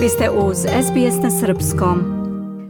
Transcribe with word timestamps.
Vi 0.00 0.08
ste 0.08 0.30
uz 0.30 0.56
SBS 0.58 1.22
na 1.22 1.30
Srpskom. 1.30 1.98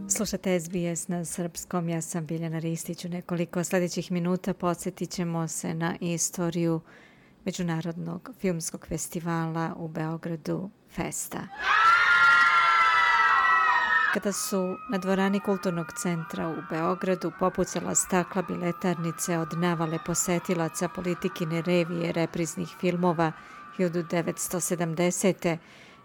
Slušate 0.08 0.60
SBS 0.60 1.08
na 1.08 1.25
Srpskom, 1.25 1.88
ja 1.88 2.00
sam 2.00 2.26
Biljana 2.26 2.58
Ristić. 2.58 3.04
U 3.04 3.08
nekoliko 3.08 3.65
sljedećih 3.65 4.13
minuta 4.13 4.54
podsjetit 4.54 5.10
ćemo 5.10 5.49
se 5.49 5.74
na 5.74 5.97
istoriju 6.00 6.81
Međunarodnog 7.45 8.30
filmskog 8.40 8.86
festivala 8.88 9.74
u 9.77 9.88
Beogradu 9.88 10.70
Festa. 10.96 11.38
Kada 14.14 14.32
su 14.32 14.76
na 14.92 14.98
dvorani 14.98 15.40
Kulturnog 15.40 15.86
centra 16.02 16.48
u 16.48 16.56
Beogradu 16.70 17.32
popucala 17.40 17.94
stakla 17.94 18.42
biletarnice 18.42 19.38
od 19.38 19.48
navale 19.58 19.98
posetilaca 20.06 20.88
politikine 20.88 21.62
revije 21.62 22.12
repriznih 22.12 22.68
filmova 22.80 23.32
1970. 23.78 25.56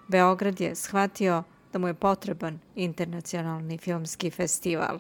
Beograd 0.07 0.61
je 0.61 0.75
shvatio 0.75 1.43
da 1.73 1.79
mu 1.79 1.87
je 1.87 1.93
potreban 1.93 2.59
internacionalni 2.75 3.77
filmski 3.77 4.29
festival. 4.29 4.99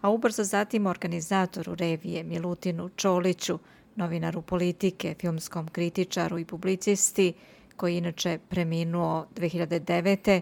A 0.00 0.10
ubrzo 0.10 0.44
zatim 0.44 0.86
organizatoru 0.86 1.74
revije 1.74 2.22
Milutinu 2.22 2.88
Čoliću, 2.88 3.58
novinaru 3.96 4.42
politike, 4.42 5.14
filmskom 5.20 5.68
kritičaru 5.68 6.38
i 6.38 6.44
publicisti, 6.44 7.32
koji 7.76 7.96
inače 7.96 8.38
preminuo 8.48 9.26
2009. 9.36 10.40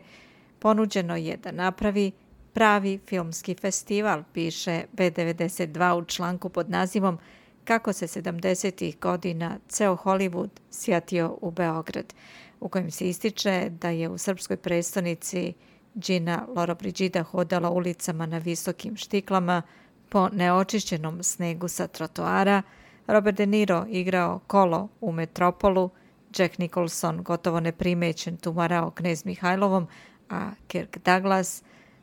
ponuđeno 0.58 1.16
je 1.16 1.36
da 1.36 1.52
napravi 1.52 2.12
pravi 2.52 2.98
filmski 3.06 3.54
festival, 3.54 4.22
piše 4.32 4.84
B92 4.96 5.98
u 5.98 6.04
članku 6.04 6.48
pod 6.48 6.70
nazivom 6.70 7.18
Kako 7.66 7.92
se 7.92 8.06
70. 8.06 8.84
ih 8.84 8.98
godina 9.00 9.58
ceo 9.68 9.96
Hollywood 9.96 10.48
sjatio 10.70 11.38
u 11.40 11.50
Beograd 11.50 12.14
u 12.60 12.68
kojem 12.68 12.90
se 12.90 13.08
ističe 13.08 13.70
da 13.70 13.90
je 13.90 14.08
u 14.08 14.18
srpskoj 14.18 14.56
prestonici 14.56 15.52
Gina 15.94 16.46
Lorobrigida 16.56 17.22
hodala 17.22 17.70
ulicama 17.70 18.26
na 18.26 18.38
visokim 18.38 18.96
štiklama 18.96 19.62
po 20.08 20.28
neočišćenom 20.28 21.22
snegu 21.22 21.68
sa 21.68 21.86
trotoara, 21.86 22.62
Robert 23.06 23.36
De 23.36 23.46
Niro 23.46 23.86
igrao 23.88 24.40
kolo 24.46 24.88
u 25.00 25.12
Metropolu, 25.12 25.90
Jack 26.38 26.58
Nicholson 26.58 27.22
gotovo 27.22 27.60
neprimećen 27.60 28.36
tumarao 28.36 28.90
knez 28.90 29.24
Mihajlovom, 29.24 29.86
a 30.30 30.50
Kirk 30.66 30.98
Douglas 31.04 31.62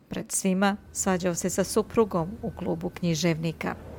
pred 0.09 0.31
svima 0.31 0.77
svađao 0.91 1.35
se 1.35 1.49
sa 1.49 1.63
suprugom 1.63 2.31
u 2.41 2.51
klubu 2.51 2.89
književnika. 2.89 3.92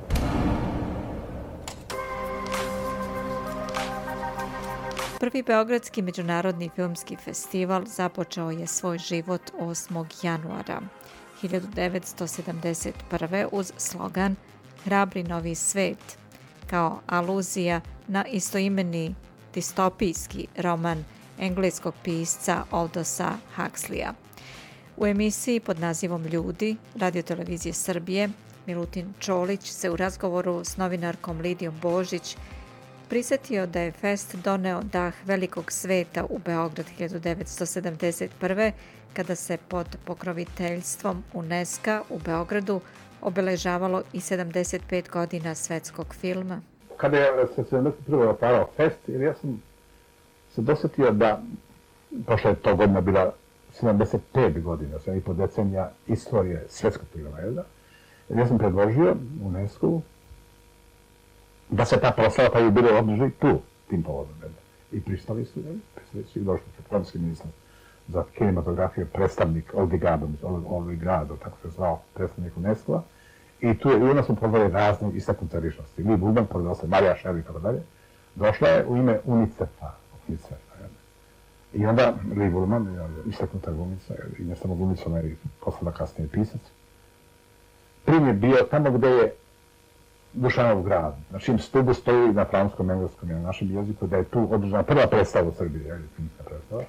Prvi 5.25 5.43
Beogradski 5.43 6.01
međunarodni 6.01 6.69
filmski 6.75 7.15
festival 7.15 7.85
započeo 7.85 8.51
je 8.51 8.67
svoj 8.67 8.97
život 8.97 9.41
8. 9.59 10.05
januara 10.23 10.81
1971. 11.41 13.47
uz 13.51 13.73
slogan 13.77 14.35
Hrabri 14.83 15.23
novi 15.23 15.55
svet, 15.55 16.17
kao 16.67 16.99
aluzija 17.07 17.81
na 18.07 18.25
istoimeni 18.25 19.15
distopijski 19.53 20.47
roman 20.57 21.03
engleskog 21.39 21.93
pisca 22.03 22.63
Aldosa 22.71 23.31
Huxleya. 23.57 24.13
U 24.97 25.05
emisiji 25.05 25.59
pod 25.59 25.79
nazivom 25.79 26.25
Ljudi, 26.25 26.75
Radio 26.95 27.21
Televizije 27.21 27.73
Srbije, 27.73 28.29
Milutin 28.65 29.13
Čolić 29.19 29.71
se 29.71 29.89
u 29.89 29.95
razgovoru 29.95 30.63
s 30.63 30.77
novinarkom 30.77 31.39
Lidijom 31.39 31.75
Božić 31.81 32.37
prisetio 33.09 33.65
da 33.65 33.79
je 33.79 33.91
fest 33.91 34.35
doneo 34.35 34.81
dah 34.83 35.13
velikog 35.25 35.71
sveta 35.71 36.25
u 36.29 36.39
Beograd 36.45 36.85
1971. 36.99 38.71
kada 39.13 39.35
se 39.35 39.57
pod 39.57 39.97
pokroviteljstvom 40.05 41.23
UNESCO 41.33 42.01
u 42.09 42.19
Beogradu 42.19 42.81
obeležavalo 43.21 44.03
i 44.13 44.19
75 44.19 45.09
godina 45.09 45.55
svetskog 45.55 46.15
filma. 46.15 46.61
Kada 46.97 47.17
je 47.17 47.47
se 47.55 47.63
71. 47.63 48.29
otvarao 48.29 48.69
fest, 48.77 48.99
jer 49.07 49.21
ja 49.21 49.33
sam 49.33 49.61
se 50.55 50.61
dosetio 50.61 51.11
da, 51.11 51.41
pošto 52.25 52.49
je 52.49 52.55
to 52.55 52.75
godina 52.75 53.01
bila 53.01 53.33
75 53.81 54.61
godina, 54.61 54.99
sam 54.99 55.17
i 55.17 55.21
po 55.21 55.33
decenija 55.33 55.91
istorije 56.07 56.65
svetskog 56.69 57.07
filma, 57.13 57.39
jel 57.39 57.53
da? 57.53 57.63
Jer 58.29 58.39
ja 58.39 58.47
sam 58.47 58.57
predložio 58.57 59.15
UNESCO 59.43 60.01
da 61.69 61.85
se 61.85 61.99
ta 61.99 62.11
proslava 62.11 62.49
pa 62.53 62.59
je 62.59 62.71
bilo 62.71 62.99
održi 62.99 63.29
tu, 63.39 63.61
tim 63.89 64.03
povodom. 64.03 64.33
I 64.91 65.01
pristali 65.01 65.45
su, 65.45 65.59
ne? 65.59 65.75
pristali 65.95 66.23
su 66.23 66.39
i 66.39 66.43
došli 66.43 66.65
su 66.77 66.83
franski 66.89 67.19
ministar 67.19 67.47
za 68.07 68.23
kinematografiju, 68.37 69.07
predstavnik 69.13 69.73
Olgi 69.73 69.97
Gado, 69.97 70.27
Olgi 70.67 70.95
Gado, 70.95 71.35
tako 71.35 71.57
se 71.61 71.69
zvao, 71.69 72.01
predstavnik 72.13 72.57
UNESCO-a. 72.57 73.01
I 73.61 73.77
tu 73.77 73.89
je, 73.89 73.99
i 73.99 74.03
onda 74.03 74.23
smo 74.23 74.35
pozvali 74.35 74.71
razne 74.71 75.11
istaknute 75.13 75.59
ličnosti. 75.59 76.03
Mi 76.03 76.17
Bulban, 76.17 76.45
pored 76.45 76.77
se 76.77 76.87
Marija 76.87 77.15
Ševi 77.15 77.39
i 77.39 77.43
tako 77.43 77.59
dalje, 77.59 77.81
došla 78.35 78.67
je 78.67 78.85
u 78.85 78.97
ime 78.97 79.19
UNICEF-a. 79.25 79.91
UNICEF 80.27 80.57
I 81.73 81.85
onda 81.85 82.13
Lee 82.37 82.49
Bulman, 82.49 82.87
istaknuta 83.27 83.71
glumica, 83.71 84.13
i 84.39 84.43
ne 84.43 84.55
samo 84.55 84.75
glumica, 84.75 85.03
ona 85.05 85.17
je 85.17 85.35
poslala 85.59 85.91
kasnije 85.91 86.29
pisac. 86.29 86.61
Prim 88.05 88.27
je 88.27 88.33
bio 88.33 88.57
tamo 88.71 88.91
gde 88.91 89.09
je 89.09 89.33
Dušanov 90.35 90.83
grad. 90.83 91.15
Na 91.31 91.39
čim 91.39 91.59
stubu 91.59 91.93
stoji 91.93 92.33
na 92.33 92.45
franskom, 92.45 92.89
engleskom 92.91 93.31
i 93.31 93.33
na 93.33 93.39
našem 93.39 93.71
jeziku, 93.71 94.07
da 94.07 94.17
je 94.17 94.23
tu 94.23 94.47
održana 94.51 94.83
prva 94.83 95.07
predstava 95.07 95.47
u 95.47 95.51
Srbiji, 95.51 95.83
je 95.83 95.93
li 95.93 96.07
filmska 96.15 96.43
predstava. 96.43 96.83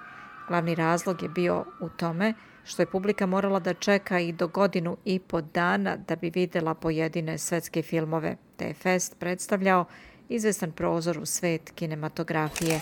Glavni 0.49 0.75
razlog 0.75 1.23
je 1.23 1.29
bio 1.29 1.65
u 1.81 1.89
tome 1.89 2.35
što 2.65 2.83
je 2.83 2.87
publika 2.87 3.27
morala 3.27 3.61
da 3.61 3.75
čeka 3.75 4.21
i 4.21 4.33
do 4.33 4.49
godinu 4.49 4.97
i 5.05 5.19
po 5.19 5.41
dana 5.41 5.97
da 5.97 6.17
bi 6.17 6.31
videla 6.35 6.75
pojedine 6.75 7.39
svetske 7.39 7.83
filmove, 7.83 8.37
te 8.57 8.65
je 8.65 8.75
Fest 8.75 9.17
predstavljao 9.19 9.85
izvestan 10.29 10.73
prozor 10.73 11.19
u 11.19 11.27
svet 11.27 11.71
kinematografije. 11.75 12.81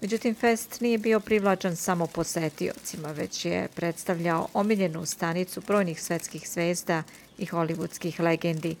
Međutim, 0.00 0.34
Fest 0.34 0.80
nije 0.80 0.98
bio 0.98 1.20
privlačan 1.20 1.76
samo 1.76 2.06
posetiocima, 2.06 3.12
već 3.12 3.44
je 3.44 3.68
predstavljao 3.74 4.48
omiljenu 4.54 5.06
stanicu 5.06 5.60
brojnih 5.66 6.02
svetskih 6.02 6.48
zvezda 6.48 7.02
i 7.38 7.46
hollywoodskih 7.46 8.20
legendi. 8.20 8.76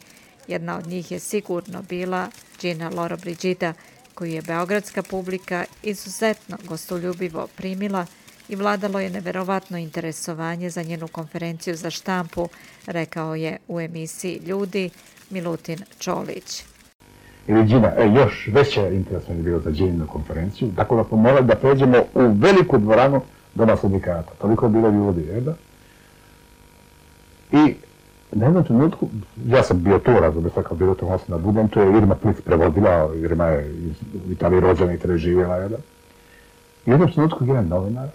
Jedna 0.48 0.78
od 0.78 0.86
njih 0.86 1.10
je 1.12 1.18
sigurno 1.18 1.82
bila 1.82 2.28
Gina 2.60 2.90
Loro 2.94 3.16
Brigida, 3.16 3.72
koju 4.14 4.32
je 4.32 4.42
beogradska 4.42 5.02
publika 5.02 5.64
izuzetno 5.82 6.58
gostoljubivo 6.64 7.46
primila 7.56 8.06
i 8.50 8.56
vladalo 8.56 9.00
je 9.00 9.10
neverovatno 9.10 9.78
interesovanje 9.78 10.70
za 10.70 10.82
njenu 10.82 11.08
konferenciju 11.08 11.76
za 11.76 11.90
štampu, 11.90 12.48
rekao 12.86 13.34
je 13.34 13.56
u 13.68 13.80
emisiji 13.80 14.40
Ljudi 14.46 14.90
Milutin 15.30 15.78
Čolić. 15.98 16.64
ili 17.46 17.64
Džina, 17.64 17.92
e, 17.96 18.08
još 18.14 18.48
veća 18.52 18.88
interesna 18.88 19.34
je 19.34 19.42
bilo 19.42 19.60
za 19.60 19.70
Džininu 19.70 20.06
konferenciju, 20.06 20.70
tako 20.76 20.96
da 20.96 21.04
smo 21.04 21.16
morali 21.16 21.46
da 21.46 21.54
pređemo 21.54 21.98
u 22.14 22.32
veliku 22.34 22.78
dvoranu 22.78 23.20
doma 23.54 23.76
sindikata. 23.76 24.32
Toliko 24.40 24.66
je 24.66 24.70
bilo 24.70 24.90
ljudi, 24.90 25.20
je? 25.20 25.40
I 27.52 27.74
na 28.32 28.46
jednom 28.46 28.64
trenutku, 28.64 29.08
ja 29.46 29.62
sam 29.62 29.82
bio 29.82 29.98
tu, 29.98 30.10
razumio 30.20 30.50
sam 30.50 30.62
kao 30.62 30.76
bilo 30.76 30.94
to 30.94 31.18
na 31.28 31.38
Budom, 31.38 31.68
to 31.68 31.82
je 31.82 31.96
Irma 31.96 32.14
Plic 32.14 32.36
prevodila, 32.40 33.10
Irma 33.14 33.46
je 33.46 33.74
iz 33.76 33.96
Italije 34.30 34.60
rođena 34.60 34.94
i 34.94 34.98
tada 34.98 35.16
živjela, 35.16 35.56
je 35.56 35.68
da? 35.68 35.76
I 36.86 36.90
jednom 36.90 37.12
trenutku 37.12 37.44
jedan 37.44 37.68
novinar, 37.68 38.08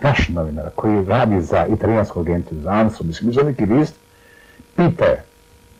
naš 0.00 0.28
novinar, 0.28 0.70
koji 0.76 1.04
radi 1.04 1.40
za 1.40 1.66
italijansku 1.66 2.20
agenciju, 2.20 2.60
za 2.60 2.70
ANSU, 2.70 3.04
mislim, 3.04 3.32
za 3.32 3.42
neki 3.42 3.66
list, 3.66 3.94
pita 4.76 5.04
je, 5.04 5.22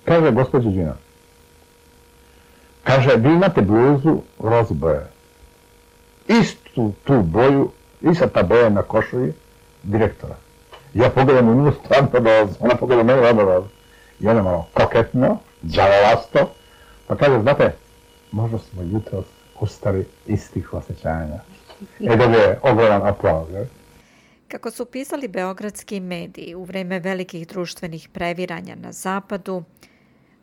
kaže 0.05 0.31
gospođa 0.31 0.71
Đina, 0.71 0.95
kaže, 2.85 3.17
vi 3.17 3.33
imate 3.33 3.63
bluzu 3.63 4.21
roz 4.39 4.73
boje, 4.73 5.07
istu 6.29 6.93
tu 7.05 7.23
boju, 7.23 7.71
ista 8.01 8.27
ta 8.27 8.43
boja 8.43 8.69
na 8.69 8.83
košulji 8.83 9.33
direktora. 9.83 10.35
Ja 10.95 11.11
pogledam 11.11 11.49
u 11.49 11.55
nju 11.55 11.73
stvarno 11.73 12.31
roz, 12.31 12.51
ona 12.61 12.75
pogleda 12.75 13.03
mene 13.03 13.21
rado 13.21 13.43
roz. 13.43 13.65
I 14.21 14.29
ona 14.29 14.43
malo 14.43 14.67
koketno, 14.75 15.39
džavolasto, 15.67 16.51
pa 17.07 17.17
kaže, 17.17 17.41
znate, 17.43 17.75
možda 18.33 18.59
smo 18.59 18.83
jutro 18.83 19.23
ustali 19.61 20.07
istih 20.27 20.75
osjećanja. 20.75 21.41
E 22.01 22.17
da 22.17 22.25
je 22.25 22.59
ogroman 22.63 23.07
aplauz, 23.07 23.51
je? 23.51 23.69
Kako 24.49 24.71
su 24.71 24.85
pisali 24.85 25.29
beogradski 25.29 26.01
mediji 26.01 26.55
u 26.55 26.65
vreme 26.65 27.01
velikih 27.01 27.49
društvenih 27.49 28.09
previranja 28.13 28.75
na 28.75 28.93
zapadu, 28.93 29.63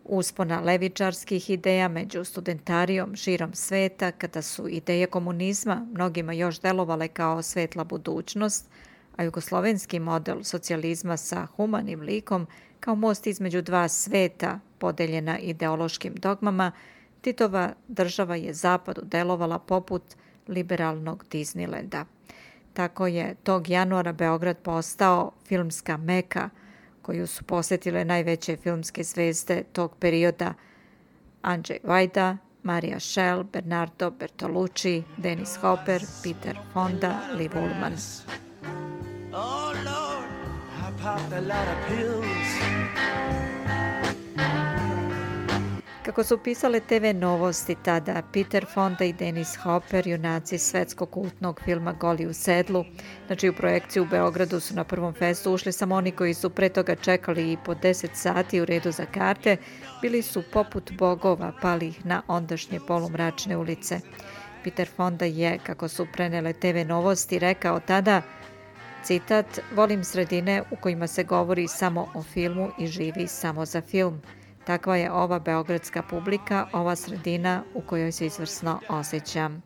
uspona 0.03 0.59
levičarskih 0.59 1.49
ideja 1.49 1.87
među 1.87 2.23
studentarijom 2.23 3.15
širom 3.15 3.53
sveta, 3.53 4.11
kada 4.11 4.41
su 4.41 4.67
ideje 4.67 5.07
komunizma 5.07 5.87
mnogima 5.91 6.33
još 6.33 6.59
delovale 6.59 7.07
kao 7.07 7.41
svetla 7.41 7.83
budućnost, 7.83 8.69
a 9.15 9.23
jugoslovenski 9.23 9.99
model 9.99 10.43
socijalizma 10.43 11.17
sa 11.17 11.45
humanim 11.45 12.01
likom 12.01 12.47
kao 12.79 12.95
most 12.95 13.27
između 13.27 13.61
dva 13.61 13.87
sveta 13.87 14.59
podeljena 14.79 15.39
ideološkim 15.39 16.13
dogmama, 16.15 16.71
Titova 17.25 17.73
država 17.87 18.35
je 18.35 18.53
zapadu 18.53 19.01
delovala 19.03 19.59
poput 19.59 20.03
liberalnog 20.47 21.25
Disneylanda. 21.31 22.05
Tako 22.75 23.07
je 23.07 23.35
tog 23.43 23.69
januara 23.69 24.11
Beograd 24.11 24.57
postao 24.57 25.31
filmska 25.47 25.97
meka 25.97 26.49
koju 27.01 27.27
su 27.27 27.43
posjetile 27.43 28.05
najveće 28.05 28.57
filmske 28.57 29.03
zvezde 29.03 29.63
tog 29.73 29.95
perioda 29.99 30.53
Andrzej 31.41 31.79
Vajda, 31.83 32.37
Marija 32.63 32.99
Schell, 32.99 33.43
Bernardo 33.43 34.11
Bertolucci, 34.11 35.03
Dennis 35.17 35.57
Hopper, 35.61 36.01
Peter 36.23 36.57
Fonda, 36.73 37.19
Liv 37.37 37.51
Ullman. 37.55 37.93
Oh 39.33 39.73
Lord, 39.85 40.29
I 40.79 41.03
popped 41.03 41.33
a 41.33 41.41
lot 41.41 41.67
of 41.67 41.87
pills. 41.87 42.25
Kako 46.15 46.23
su 46.23 46.37
pisale 46.37 46.79
TV 46.79 47.13
novosti 47.13 47.75
tada, 47.83 48.21
Peter 48.33 48.65
Fonda 48.73 49.05
i 49.05 49.13
Dennis 49.13 49.55
Hopper, 49.55 50.07
junaci 50.07 50.57
svetskog 50.57 51.09
kultnog 51.09 51.61
filma 51.65 51.93
Goli 51.93 52.25
u 52.25 52.33
sedlu, 52.33 52.85
na 53.29 53.35
čiju 53.35 53.53
projekciju 53.53 54.03
u 54.03 54.05
Beogradu 54.05 54.59
su 54.59 54.75
na 54.75 54.83
prvom 54.83 55.13
festu 55.13 55.53
ušli 55.53 55.71
samo 55.71 55.95
oni 55.95 56.11
koji 56.11 56.33
su 56.33 56.49
pre 56.49 56.69
toga 56.69 56.95
čekali 56.95 57.51
i 57.51 57.57
po 57.65 57.73
10 57.73 58.07
sati 58.13 58.61
u 58.61 58.65
redu 58.65 58.91
za 58.91 59.05
karte, 59.05 59.57
bili 60.01 60.21
su 60.21 60.43
poput 60.53 60.91
bogova 60.91 61.51
pali 61.61 61.93
na 62.03 62.21
ondašnje 62.27 62.79
polumračne 62.87 63.57
ulice. 63.57 63.99
Peter 64.63 64.87
Fonda 64.95 65.25
je, 65.25 65.59
kako 65.65 65.87
su 65.87 66.07
prenele 66.13 66.53
TV 66.53 66.87
novosti, 66.87 67.39
rekao 67.39 67.79
tada, 67.79 68.21
citat, 69.03 69.59
volim 69.73 70.03
sredine 70.03 70.63
u 70.71 70.75
kojima 70.75 71.07
se 71.07 71.23
govori 71.23 71.67
samo 71.67 72.07
o 72.13 72.23
filmu 72.23 72.69
i 72.79 72.87
živi 72.87 73.27
samo 73.27 73.65
za 73.65 73.81
film. 73.81 74.21
Takva 74.65 74.95
je 74.97 75.11
ova 75.11 75.39
beogradska 75.39 76.01
publika, 76.01 76.67
ova 76.73 76.95
sredina 76.95 77.63
u 77.73 77.81
kojoj 77.81 78.11
se 78.11 78.25
izvrsno 78.25 78.79
osjećam. 78.89 79.63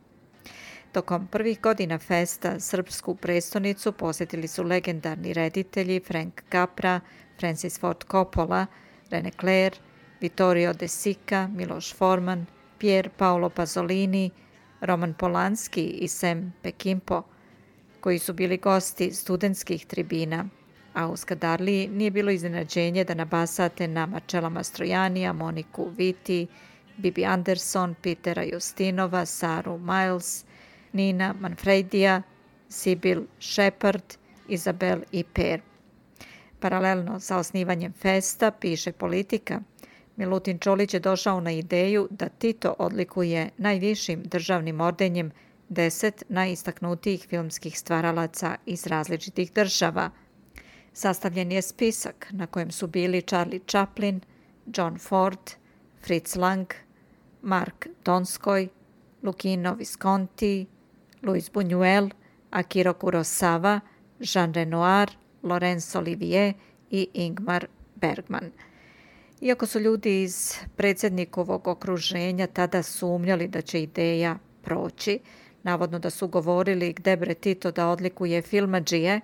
Tokom 0.92 1.28
prvih 1.28 1.62
godina 1.62 1.98
festa 1.98 2.60
srpsku 2.60 3.16
prestonicu 3.16 3.92
posjetili 3.92 4.48
su 4.48 4.64
legendarni 4.64 5.34
reditelji 5.34 6.00
Frank 6.00 6.42
Capra, 6.52 7.00
Francis 7.40 7.80
Ford 7.80 8.04
Coppola, 8.12 8.66
René 9.10 9.32
Clair, 9.40 9.76
Vittorio 10.22 10.74
De 10.74 10.88
Sica, 10.88 11.48
Miloš 11.48 11.94
Forman, 11.96 12.46
Pier 12.78 13.10
Paolo 13.18 13.50
Pasolini, 13.50 14.32
Roman 14.82 15.14
Polanski 15.14 15.84
i 15.84 16.08
Sam 16.08 16.54
Pekimpo, 16.62 17.24
koji 18.00 18.20
su 18.20 18.34
bili 18.34 18.58
gosti 18.58 19.12
studentskih 19.12 19.86
tribina– 19.86 20.46
a 20.94 21.08
u 21.08 21.18
Skadarliji 21.18 21.88
nije 21.88 22.12
bilo 22.12 22.32
iznenađenje 22.32 23.04
da 23.04 23.14
nabasate 23.14 23.88
na 23.88 24.06
Marčela 24.06 24.50
Mastrojanija, 24.50 25.34
Moniku 25.34 25.90
Viti, 25.98 26.48
Bibi 26.98 27.26
Anderson, 27.26 27.96
Pitera 28.02 28.44
Justinova, 28.44 29.26
Saru 29.26 29.78
Miles, 29.78 30.46
Nina 30.94 31.36
Manfredija, 31.40 32.22
Sibyl 32.70 33.26
Shepard, 33.40 34.04
Izabel 34.48 35.02
i 35.12 35.24
Per. 35.24 35.62
Paralelno 36.60 37.20
sa 37.20 37.38
osnivanjem 37.38 37.94
festa, 37.94 38.52
piše 38.52 38.92
politika, 38.92 39.62
Milutin 40.16 40.60
Čolić 40.60 40.94
je 40.94 41.00
došao 41.00 41.42
na 41.42 41.52
ideju 41.52 42.08
da 42.12 42.30
Tito 42.30 42.76
odlikuje 42.80 43.50
najvišim 43.58 44.24
državnim 44.24 44.82
ordenjem 44.82 45.32
deset 45.70 46.24
najistaknutijih 46.30 47.26
filmskih 47.30 47.80
stvaralaca 47.80 48.56
iz 48.66 48.88
različitih 48.88 49.54
država– 49.54 50.10
Sastavljen 50.94 51.52
je 51.52 51.62
spisak 51.62 52.28
na 52.32 52.48
kojem 52.48 52.72
su 52.72 52.88
bili 52.88 53.22
Charlie 53.22 53.62
Chaplin, 53.68 54.22
John 54.66 54.98
Ford, 54.98 55.52
Fritz 56.02 56.36
Lang, 56.36 56.68
Mark 57.42 57.88
Donskoj, 58.06 58.68
Lucchino 59.24 59.76
Visconti, 59.76 60.66
Luis 61.24 61.52
Buñuel, 61.52 62.10
Akiro 62.52 62.94
Kurosawa, 62.94 63.80
Jean 64.20 64.54
Renoir, 64.54 65.10
Lorenzo 65.44 66.00
Olivier 66.00 66.54
i 66.90 67.08
Ingmar 67.14 67.68
Bergman. 67.96 68.52
Iako 69.42 69.66
su 69.66 69.80
ljudi 69.80 70.24
iz 70.24 70.54
predsjednikovog 70.76 71.68
okruženja 71.68 72.48
tada 72.48 72.84
sumnjali 72.84 73.48
da 73.48 73.62
će 73.62 73.84
ideja 73.84 74.38
proći, 74.62 75.20
navodno 75.64 76.00
da 76.00 76.10
su 76.10 76.28
govorili 76.28 76.94
gde 76.94 77.18
bre 77.18 77.34
Tito 77.34 77.72
da 77.72 77.88
odlikuje 77.88 78.42
filmađije, 78.42 79.22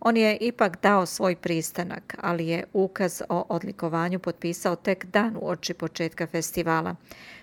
On 0.00 0.16
je 0.16 0.36
ipak 0.36 0.82
dao 0.82 1.06
svoj 1.06 1.36
pristanak, 1.36 2.16
ali 2.20 2.48
je 2.48 2.64
ukaz 2.72 3.22
o 3.28 3.46
odlikovanju 3.48 4.18
potpisao 4.18 4.76
tek 4.76 5.04
dan 5.04 5.36
u 5.36 5.48
oči 5.48 5.74
početka 5.74 6.26
festivala. 6.26 6.94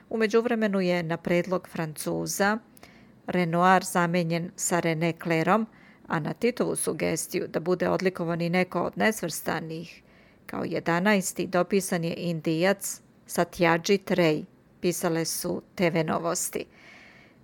Umeđu 0.09 0.41
vremenu 0.41 0.81
je 0.81 1.03
na 1.03 1.17
predlog 1.17 1.67
Francuza 1.71 2.57
Renoir 3.27 3.83
zamenjen 3.83 4.51
sa 4.55 4.79
René 4.79 5.13
Clairom, 5.23 5.67
a 6.07 6.19
na 6.19 6.33
Titovu 6.33 6.75
sugestiju 6.75 7.47
da 7.47 7.59
bude 7.59 7.89
odlikovan 7.89 8.41
i 8.41 8.49
neko 8.49 8.81
od 8.81 8.97
nesvrstanih, 8.97 10.01
kao 10.45 10.63
11. 10.63 11.47
dopisan 11.47 12.03
je 12.03 12.13
Indijac 12.17 13.01
Satyajit 13.27 14.11
Ray, 14.11 14.43
pisale 14.81 15.25
su 15.25 15.61
TV 15.75 15.97
novosti. 16.05 16.65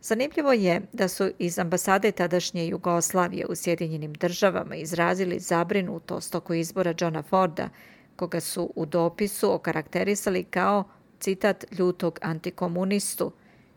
Zanimljivo 0.06 0.54
je 0.54 0.82
da 0.94 1.08
su 1.08 1.30
iz 1.40 1.60
ambasade 1.60 2.12
tadašnje 2.12 2.68
Jugoslavije 2.68 3.46
u 3.46 3.56
Sjedinjenim 3.56 4.14
državama 4.14 4.76
izrazili 4.76 5.40
zabrinutost 5.40 6.36
oko 6.36 6.54
izbora 6.54 6.94
Johna 7.00 7.22
Forda, 7.22 7.70
koga 8.16 8.40
su 8.40 8.74
u 8.76 8.86
dopisu 8.86 9.54
okarakterisali 9.54 10.44
kao, 10.44 10.84
citat, 11.20 11.66
ljutog 11.72 12.20
antikomunistu 12.22 13.32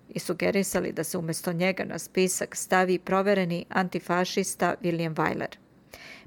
i 0.09 0.19
sugerisali 0.19 0.93
da 0.93 1.05
se 1.05 1.19
umjesto 1.19 1.53
njega 1.53 1.85
na 1.85 1.99
spisak 1.99 2.57
stavi 2.57 2.99
provereni 2.99 3.65
antifašista 3.69 4.75
William 4.83 5.15
Wyler. 5.15 5.57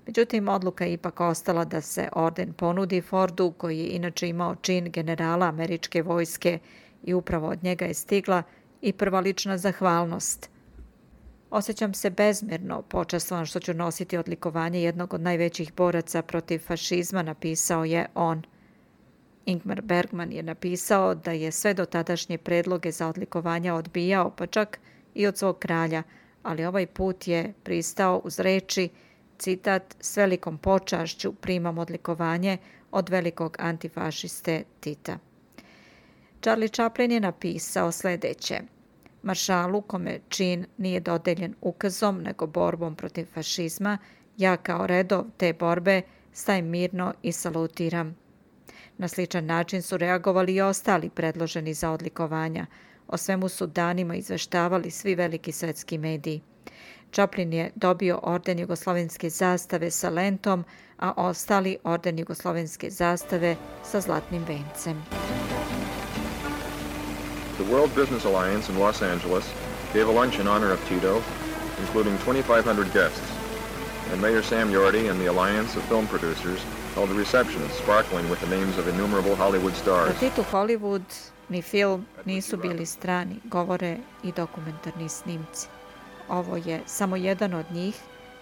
Međutim, 0.06 0.48
odluka 0.48 0.86
je 0.86 0.94
ipak 0.94 1.20
ostala 1.20 1.66
da 1.66 1.82
se 1.82 2.10
orden 2.14 2.54
ponudi 2.54 3.02
Fordu, 3.02 3.52
koji 3.52 3.80
je 3.80 3.88
inače 3.88 4.30
imao 4.30 4.56
čin 4.56 4.92
generala 4.92 5.46
američke 5.46 6.02
vojske 6.02 6.60
i 7.04 7.14
upravo 7.14 7.48
od 7.48 7.64
njega 7.64 7.86
je 7.86 7.94
stigla 7.94 8.44
i 8.82 8.94
prva 8.94 9.20
lična 9.20 9.58
zahvalnost. 9.58 10.50
Osjećam 11.52 11.94
se 11.94 12.10
bezmjerno 12.10 12.82
počastvovan 12.82 13.46
što 13.46 13.60
ću 13.60 13.74
nositi 13.74 14.18
odlikovanje 14.18 14.82
jednog 14.82 15.14
od 15.14 15.22
najvećih 15.22 15.74
boraca 15.74 16.22
protiv 16.22 16.60
fašizma, 16.60 17.24
napisao 17.24 17.86
je 17.86 18.06
on. 18.16 18.42
Ingmar 19.46 19.82
Bergman 19.82 20.32
je 20.32 20.44
napisao 20.44 21.16
da 21.16 21.32
je 21.32 21.52
sve 21.52 21.74
do 21.74 21.86
tadašnje 21.86 22.38
predloge 22.38 22.92
za 22.92 23.08
odlikovanja 23.08 23.76
odbijao, 23.76 24.32
pa 24.36 24.46
čak 24.46 24.80
i 25.14 25.28
od 25.28 25.38
svog 25.38 25.60
kralja, 25.60 26.04
ali 26.44 26.66
ovaj 26.66 26.88
put 26.88 27.28
je 27.28 27.54
pristao 27.64 28.22
uz 28.24 28.40
reči, 28.40 28.90
citat, 29.38 29.96
s 30.00 30.18
velikom 30.18 30.58
počašću 30.58 31.34
primam 31.34 31.78
odlikovanje 31.78 32.58
od 32.92 33.10
velikog 33.10 33.56
antifašiste 33.60 34.64
Tita. 34.80 35.29
Charlie 36.42 36.70
Chaplin 36.70 37.12
je 37.12 37.20
napisao 37.20 37.92
sljedeće. 37.92 38.60
Maršalu 39.24 39.82
kome 39.82 40.20
čin 40.30 40.66
nije 40.78 41.00
dodeljen 41.00 41.56
ukazom 41.62 42.22
nego 42.22 42.48
borbom 42.48 42.96
protiv 42.96 43.26
fašizma, 43.34 43.98
ja 44.38 44.58
kao 44.58 44.88
redov 44.88 45.26
te 45.38 45.54
borbe 45.54 46.02
stajem 46.34 46.68
mirno 46.68 47.14
i 47.22 47.32
salutiram. 47.32 48.18
Na 48.98 49.08
sličan 49.08 49.46
način 49.46 49.82
su 49.82 49.98
reagovali 49.98 50.56
i 50.56 50.62
ostali 50.62 51.10
predloženi 51.10 51.74
za 51.74 51.92
odlikovanja. 51.92 52.66
O 53.08 53.18
svemu 53.18 53.50
su 53.50 53.68
danima 53.68 54.16
izveštavali 54.16 54.92
svi 54.92 55.16
veliki 55.16 55.52
svetski 55.52 55.98
mediji. 55.98 56.42
Chaplin 57.12 57.54
je 57.54 57.72
dobio 57.76 58.20
orden 58.24 58.60
jugoslovenske 58.60 59.30
zastave 59.30 59.92
sa 59.92 60.10
lentom, 60.10 60.66
a 60.98 61.14
ostali 61.18 61.78
orden 61.84 62.20
jugoslovenske 62.20 62.90
zastave 62.90 63.56
sa 63.84 64.02
zlatnim 64.02 64.46
vencem. 64.48 65.04
The 67.60 67.66
World 67.66 67.94
Business 67.94 68.24
Alliance 68.24 68.70
in 68.70 68.80
Los 68.80 69.02
Angeles 69.02 69.44
gave 69.94 70.08
a 70.08 70.12
lunch 70.12 70.40
in 70.40 70.48
honor 70.48 70.72
of 70.72 70.80
Tito, 70.88 71.22
including 71.82 72.18
2,500 72.20 72.94
guests, 72.94 73.20
and 74.14 74.22
Mayor 74.22 74.42
Sam 74.42 74.72
Yorty 74.72 75.12
and 75.12 75.20
the 75.20 75.26
Alliance 75.28 75.76
of 75.76 75.84
Film 75.90 76.08
Producers 76.08 76.62
held 76.96 77.12
a 77.12 77.14
reception 77.14 77.62
sparkling 77.72 78.30
with 78.30 78.40
the 78.40 78.48
names 78.48 78.78
of 78.78 78.88
innumerable 78.88 79.36
Hollywood 79.36 79.76
stars. 79.76 80.08
Na 80.08 80.20
Titu 80.20 80.44
Hollywood 80.52 81.04
ni 81.50 81.62
film 81.62 82.06
nisu 82.26 82.58
bili 82.58 82.86
strani, 82.86 83.40
govore 83.44 83.98
i 84.24 84.32
dokumentarni 84.32 85.10
snimci. 85.10 85.68
Ovo 86.30 86.56
je 86.56 86.82
samo 86.86 87.16
jedan 87.16 87.54
od 87.54 87.66
njih 87.72 87.96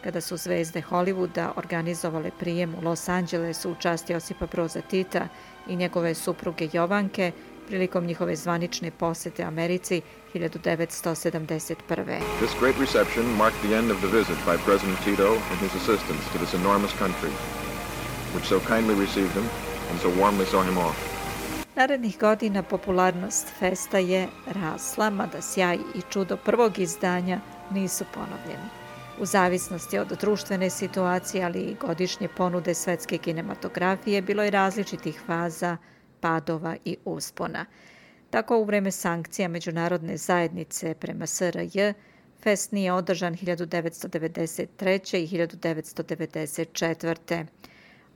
kada 0.03 0.21
su 0.21 0.37
zvezde 0.37 0.81
Hollywooda 0.89 1.51
organizovale 1.55 2.31
prijem 2.39 2.75
u 2.75 2.81
Los 2.85 3.09
Angelesu 3.09 3.71
u 3.71 3.75
čast 3.79 4.09
Josipa 4.09 4.45
Broza 4.45 4.81
Tita 4.81 5.27
i 5.67 5.75
njegove 5.75 6.13
supruge 6.13 6.69
Jovanke 6.73 7.31
prilikom 7.67 8.05
njihove 8.05 8.35
zvanične 8.35 8.91
posete 8.91 9.43
Americi 9.43 10.01
1971. 10.33 12.21
This 12.39 12.55
great 12.59 12.75
reception 12.79 13.25
marked 13.37 13.59
the 13.61 13.77
end 13.77 13.91
of 13.91 13.97
the 13.97 14.07
visit 14.17 14.37
by 14.45 14.57
President 14.65 14.97
Tito 15.05 15.29
and 15.51 15.59
his 15.59 15.73
assistants 15.75 16.25
to 16.31 16.37
this 16.39 16.53
enormous 16.53 16.93
country, 16.99 17.31
which 18.33 18.47
so 18.47 18.59
kindly 18.59 18.95
received 19.05 19.33
him 19.39 19.47
and 19.89 19.99
so 20.01 20.09
warmly 20.19 20.45
saw 20.45 20.63
him 20.63 20.77
off. 20.77 21.17
Narednih 21.75 22.17
godina 22.19 22.63
popularnost 22.63 23.47
festa 23.59 23.97
je 23.97 24.27
rasla, 24.45 25.09
mada 25.09 25.41
sjaj 25.41 25.75
i 25.75 26.01
čudo 26.09 26.37
prvog 26.37 26.79
izdanja 26.79 27.39
nisu 27.71 28.05
ponovljeni. 28.13 28.69
U 29.19 29.25
zavisnosti 29.25 29.99
od 29.99 30.07
društvene 30.07 30.69
situacije, 30.69 31.43
ali 31.45 31.59
i 31.59 31.75
godišnje 31.75 32.27
ponude 32.27 32.73
svetske 32.73 33.17
kinematografije, 33.17 34.21
bilo 34.21 34.43
je 34.43 34.51
različitih 34.51 35.21
faza, 35.25 35.77
padova 36.19 36.75
i 36.85 36.97
uspona. 37.05 37.65
Tako 38.29 38.57
u 38.57 38.63
vreme 38.63 38.91
sankcija 38.91 39.47
međunarodne 39.47 40.17
zajednice 40.17 40.93
prema 40.93 41.27
SRJ, 41.27 41.93
fest 42.43 42.71
nije 42.71 42.93
održan 42.93 43.35
1993. 43.35 45.17
i 45.17 45.27
1994. 45.27 47.45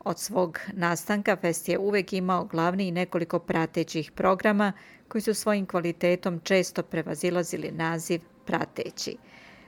Od 0.06 0.20
svog 0.20 0.60
nastanka 0.74 1.36
fest 1.36 1.70
je 1.70 1.80
uvek 1.80 2.14
imao 2.14 2.46
glavni 2.46 2.88
i 2.88 2.92
nekoliko 2.92 3.40
pratećih 3.40 4.12
programa 4.12 4.74
koji 5.08 5.22
su 5.22 5.34
svojim 5.34 5.66
kvalitetom 5.66 6.40
često 6.44 6.84
prevazilazili 6.84 7.72
naziv 7.72 8.22
prateći. 8.46 9.18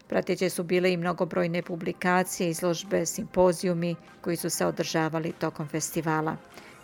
Prateće 0.08 0.50
su 0.50 0.64
bile 0.64 0.94
i 0.94 0.98
mnogobrojne 0.98 1.62
publikacije, 1.62 2.50
izložbe, 2.50 3.06
simpozijumi 3.06 3.96
koji 4.22 4.36
su 4.36 4.50
se 4.50 4.66
održavali 4.66 5.32
tokom 5.32 5.68
festivala. 5.68 6.38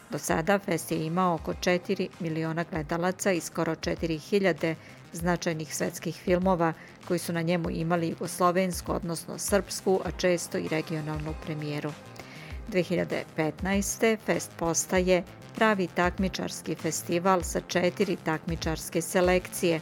Do 0.09 0.17
sada 0.17 0.59
fest 0.59 0.91
je 0.91 1.05
imao 1.05 1.35
oko 1.35 1.53
4 1.53 2.07
miliona 2.19 2.65
gledalaca 2.71 3.31
i 3.31 3.39
skoro 3.39 3.75
4000 3.75 4.75
značajnih 5.13 5.75
svetskih 5.75 6.15
filmova 6.15 6.73
koji 7.07 7.19
su 7.19 7.33
na 7.33 7.41
njemu 7.41 7.69
imali 7.69 8.09
jugoslovensku, 8.09 8.91
odnosno 8.91 9.37
srpsku, 9.37 10.01
a 10.05 10.11
često 10.11 10.57
i 10.57 10.67
regionalnu 10.67 11.33
premijeru. 11.45 11.91
2015. 12.71 14.17
fest 14.25 14.51
postaje 14.57 15.23
pravi 15.55 15.87
takmičarski 15.87 16.75
festival 16.75 17.41
sa 17.43 17.61
četiri 17.67 18.17
takmičarske 18.23 19.01
selekcije. 19.01 19.79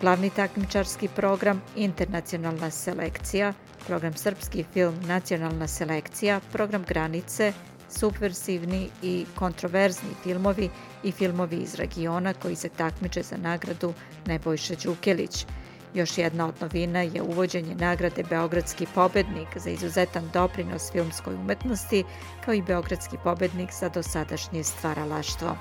Glavni 0.00 0.30
takmičarski 0.30 1.08
program 1.08 1.62
Internacionalna 1.76 2.70
selekcija, 2.70 3.52
program 3.86 4.14
Srpski 4.14 4.64
film 4.72 4.94
Nacionalna 5.06 5.68
selekcija, 5.68 6.40
program 6.52 6.84
Granice, 6.88 7.52
subversivni 7.88 8.88
i 9.02 9.26
kontroverzni 9.34 10.10
filmovi 10.22 10.70
i 11.02 11.12
filmovi 11.12 11.56
iz 11.56 11.74
regiona 11.74 12.34
koji 12.34 12.56
se 12.56 12.68
takmiče 12.68 13.22
za 13.22 13.36
nagradu 13.36 13.94
Nebojša 14.26 14.74
Đukelić. 14.84 15.46
Još 15.94 16.18
jedna 16.18 16.46
od 16.46 16.54
novina 16.60 17.02
je 17.02 17.22
uvođenje 17.22 17.74
nagrade 17.74 18.22
Beogradski 18.30 18.86
pobednik 18.94 19.48
za 19.56 19.70
izuzetan 19.70 20.30
doprinos 20.32 20.92
filmskoj 20.92 21.34
umetnosti, 21.34 22.04
kao 22.44 22.54
i 22.54 22.62
Beogradski 22.62 23.16
pobednik 23.24 23.70
za 23.80 23.88
dosadašnje 23.88 24.64
stvaralaštvo. 24.64 25.56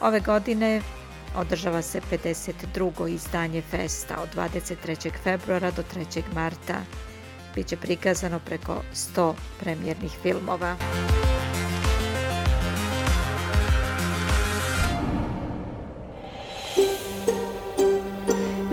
Ove 0.00 0.20
godine 0.20 0.82
održava 1.36 1.82
se 1.82 2.00
52. 2.10 3.08
izdanje 3.08 3.62
festa 3.62 4.16
od 4.22 4.28
23. 4.34 5.10
februara 5.22 5.70
do 5.70 5.82
3. 5.94 6.22
marta. 6.34 6.74
Biće 7.54 7.76
prikazano 7.76 8.38
preko 8.38 8.82
100 8.94 9.34
premjernih 9.60 10.12
filmova. 10.22 10.76